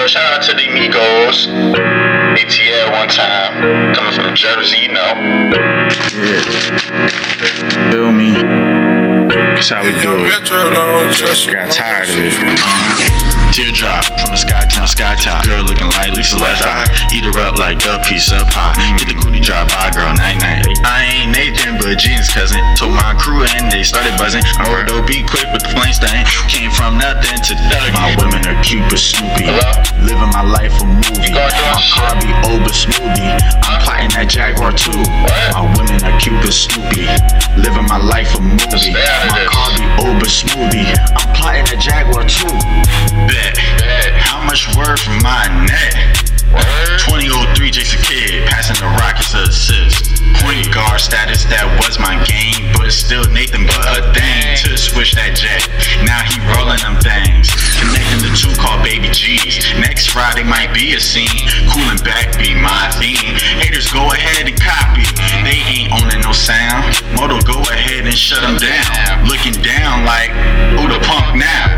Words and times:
Yo, 0.00 0.06
shout 0.06 0.32
out 0.32 0.40
to 0.40 0.54
the 0.56 0.64
Migos. 0.72 1.44
ATL 2.32 2.90
one 2.90 3.08
time. 3.12 3.92
Coming 3.92 4.14
from 4.16 4.34
Jersey, 4.34 4.88
you 4.88 4.88
know. 4.88 5.12
Yeah. 6.16 6.40
Feel 7.92 8.08
me? 8.10 8.32
That's 9.28 9.68
how 9.68 9.84
we 9.84 9.92
do 10.00 10.24
it. 10.24 10.48
Got 11.52 11.68
tired 11.68 12.08
of 12.08 12.16
it. 12.16 13.30
Teardrop 13.52 14.08
from 14.16 14.32
the 14.32 14.40
sky 14.40 14.64
town, 14.72 14.88
sky 14.88 15.16
top. 15.20 15.44
Girl 15.44 15.64
looking 15.64 15.90
like 15.92 16.16
Lisa 16.16 16.38
Left 16.38 16.64
Eye. 16.64 16.88
Eat 17.12 17.28
her 17.28 17.36
up 17.44 17.58
like 17.58 17.84
a 17.84 18.00
piece 18.00 18.32
of 18.32 18.48
pie. 18.48 18.72
Get 18.96 19.12
the 19.12 19.20
cootie 19.20 19.40
drop 19.40 19.68
by, 19.68 19.90
girl, 19.92 20.08
night 20.16 20.40
night. 20.40 20.64
I 20.80 21.04
ain't 21.12 21.36
Nathan, 21.36 21.76
but 21.76 21.98
Jean's 21.98 22.32
cousin. 22.32 22.56
Told 22.72 22.96
my 22.96 23.12
crew 23.20 23.44
and 23.44 23.70
they 23.70 23.82
started 23.82 24.16
buzzing. 24.16 24.40
I 24.56 24.64
heard 24.64 24.88
be 25.04 25.20
quick 25.28 25.44
with 25.52 25.60
the 25.60 25.68
flame 25.76 25.92
stain. 25.92 26.24
Nothing 27.10 27.42
to 27.42 27.54
thug. 27.66 27.92
My 27.92 28.14
women 28.22 28.46
are 28.46 28.62
cute 28.62 28.86
but 28.86 29.00
snoopy. 29.02 29.50
Living 29.98 30.30
my 30.30 30.46
life 30.46 30.70
a 30.78 30.86
movie. 30.86 31.34
My 31.34 31.50
car 31.90 32.14
be 32.22 32.30
over 32.46 32.70
smoothie. 32.70 33.34
I'm 33.66 33.82
plotting 33.82 34.14
that 34.14 34.30
Jaguar 34.30 34.70
too. 34.70 34.94
My 35.50 35.66
women 35.74 35.98
are 36.06 36.14
cute 36.22 36.38
but 36.38 36.54
snoopy. 36.54 37.10
Living 37.58 37.90
my 37.90 37.98
life 37.98 38.30
a 38.38 38.42
movie. 38.46 38.94
My 38.94 39.42
car 39.50 39.74
be 39.74 39.82
over 40.06 40.22
smoothie. 40.30 40.86
I'm 41.18 41.34
plotting 41.34 41.66
that 41.74 41.82
Jaguar 41.82 42.30
too. 42.30 42.46
Bet. 43.26 43.58
How 44.22 44.46
much 44.46 44.70
word 44.78 45.02
from 45.02 45.18
my 45.26 45.50
net? 45.66 46.30
2003 47.10 47.70
Jason 47.70 48.02
Kidd 48.06 48.46
passing 48.46 48.78
the 48.78 48.86
Rockets 49.02 49.34
assist. 49.34 50.14
Point 50.42 50.72
guard 50.72 51.00
status 51.00 51.42
that 51.50 51.66
was 51.82 51.98
my 51.98 52.14
game, 52.26 52.70
but 52.78 52.90
still 52.94 53.26
Nathan 53.30 53.66
but 53.66 53.98
a 53.98 54.02
thing 54.14 54.56
to 54.62 54.78
switch 54.78 55.14
that 55.14 55.34
jet. 55.34 55.62
Be 60.80 60.96
a 60.96 61.00
scene, 61.00 61.28
cooling 61.68 62.00
back 62.00 62.32
be 62.40 62.56
my 62.56 62.88
theme. 62.96 63.36
Haters 63.60 63.92
go 63.92 64.08
ahead 64.16 64.48
and 64.48 64.56
copy, 64.56 65.04
they 65.44 65.60
ain't 65.68 65.92
owning 65.92 66.24
no 66.24 66.32
sound. 66.32 66.96
Moto 67.12 67.36
go 67.44 67.60
ahead 67.68 68.08
and 68.08 68.16
shut 68.16 68.40
them 68.40 68.56
down, 68.56 69.28
looking 69.28 69.52
down 69.60 70.08
like 70.08 70.32
who 70.80 70.88
the 70.88 70.96
punk 71.04 71.36
now? 71.36 71.68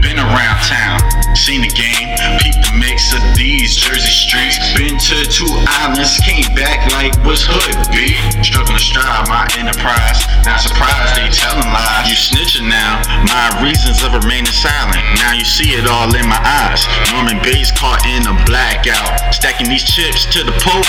Been 0.00 0.16
around 0.16 0.56
town, 0.64 1.04
seen 1.36 1.60
the 1.60 1.72
game, 1.76 2.16
peeped 2.40 2.64
the 2.64 2.72
mix 2.80 3.12
of 3.12 3.20
these 3.36 3.76
Jersey 3.76 4.08
streets. 4.08 4.56
Been 4.72 4.96
to 4.96 5.16
two 5.28 5.52
islands, 5.84 6.16
came 6.24 6.48
back 6.56 6.80
like 6.96 7.12
what's 7.28 7.44
hood, 7.44 7.76
B? 7.92 8.16
Struggling 8.40 8.80
to 8.80 8.84
strive 8.84 9.28
my 9.28 9.44
enterprise. 9.60 10.24
Not 10.48 10.64
surprised 10.64 11.12
they 11.12 11.28
telling 11.28 11.68
lies. 11.68 12.08
You 12.08 12.16
snitching 12.16 12.72
now, 12.72 13.04
my 13.28 13.60
reasons 13.60 14.00
of 14.00 14.16
remaining 14.16 14.48
silent. 14.48 15.03
You 15.44 15.52
see 15.52 15.76
it 15.76 15.84
all 15.84 16.08
in 16.16 16.24
my 16.24 16.40
eyes. 16.40 16.88
Norman 17.12 17.36
Bates 17.44 17.68
caught 17.68 18.00
in 18.08 18.24
a 18.24 18.32
blackout. 18.48 19.28
Stacking 19.28 19.68
these 19.68 19.84
chips 19.84 20.24
to 20.32 20.40
the 20.40 20.56
pole, 20.64 20.80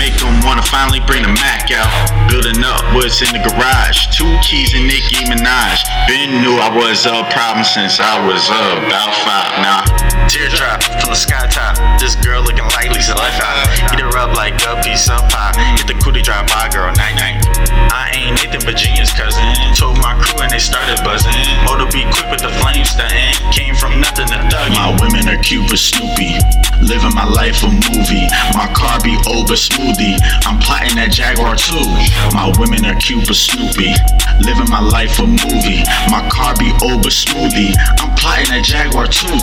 make 0.00 0.16
them 0.16 0.40
wanna 0.48 0.64
finally 0.64 1.04
bring 1.04 1.28
the 1.28 1.34
Mac 1.36 1.68
out. 1.68 1.92
Building 2.24 2.64
up 2.64 2.80
what's 2.96 3.20
in 3.20 3.28
the 3.36 3.42
garage. 3.44 4.08
Two 4.16 4.32
keys 4.40 4.72
and 4.72 4.88
Nicki 4.88 5.28
Minaj. 5.28 5.84
Ben 6.08 6.40
knew 6.40 6.56
I 6.56 6.72
was 6.72 7.04
a 7.04 7.20
problem 7.36 7.68
since 7.68 8.00
I 8.00 8.16
was 8.24 8.48
about 8.48 9.12
five. 9.28 9.60
Now, 9.60 9.84
teardrop 10.24 10.80
from 11.04 11.12
the 11.12 11.20
sky 11.20 11.44
top. 11.52 11.76
This 12.00 12.16
girl 12.24 12.40
looking 12.40 12.64
like 12.80 12.88
Lisa 12.88 13.12
Nathan 19.08 19.26
but 19.26 19.32
Genius 19.32 19.38
cousin. 19.38 19.74
Told 19.74 19.98
my 19.98 20.14
crew 20.20 20.40
and 20.42 20.50
they 20.50 20.58
started 20.58 21.02
buzzing. 21.04 21.32
Moto 21.64 21.86
be 21.90 22.04
quick 22.12 22.30
with 22.30 22.40
the 22.40 22.50
flame 22.60 22.84
stunting. 22.84 23.34
Came 23.52 23.74
from 23.74 24.00
nothing 24.00 24.26
to 24.28 24.38
thug. 24.50 24.72
My 24.72 24.96
women 25.00 25.28
are 25.28 25.40
cute 25.42 25.68
but 25.68 25.78
Snoopy. 25.78 26.38
Living 26.82 27.14
my 27.14 27.24
life 27.24 27.62
a 27.62 27.68
movie. 27.68 28.26
My 28.54 28.68
car 28.74 29.00
be 29.00 29.16
over 29.28 29.54
smoothie. 29.54 30.18
I'm 30.46 30.58
plotting 30.60 30.96
that 30.96 31.12
Jaguar 31.12 31.56
too. 31.56 31.84
My 32.34 32.52
women 32.58 32.84
are 32.84 32.98
cute 33.00 33.26
but 33.26 33.36
Snoopy. 33.36 33.94
Living 34.44 34.70
my 34.70 34.80
life 34.80 35.18
a 35.18 35.26
movie. 35.26 35.82
My 36.10 36.26
car 36.30 36.54
be 36.56 36.70
over 36.82 37.10
smoothie. 37.10 37.74
I'm 37.98 38.14
plotting 38.16 38.50
that 38.52 38.64
Jaguar 38.64 39.08
too. 39.08 39.38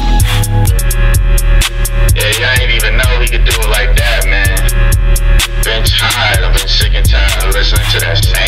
Yeah, 2.16 2.31
y'all 2.39 2.62
ain't 2.62 2.72
even 2.72 2.97
know 2.97 3.09
he 3.19 3.28
could 3.28 3.44
do 3.44 3.51
it 3.51 3.69
like 3.69 3.95
that, 3.97 4.25
man. 4.28 4.56
Been 5.63 5.84
tired, 5.84 6.45
I've 6.45 6.53
been 6.53 6.68
sick 6.68 6.94
and 6.94 7.07
tired 7.09 7.44
of 7.44 7.53
listening 7.53 7.89
to 7.91 8.00
that 8.06 8.23
same 8.23 8.44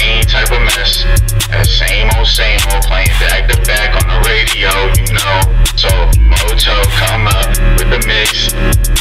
same 2.38 2.62
old, 2.70 2.84
playing 2.86 3.10
back 3.18 3.50
to 3.50 3.58
back 3.66 3.98
on 3.98 4.06
the 4.14 4.20
radio, 4.30 4.70
you 4.94 5.10
know. 5.10 5.42
So, 5.74 5.90
Moto 6.22 6.78
come 7.02 7.26
up 7.26 7.50
with 7.82 7.90
the 7.90 7.98
mix, 8.06 8.54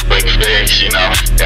quick 0.09 0.25
fix, 0.41 0.81
you 0.81 0.89
know. 0.89 1.36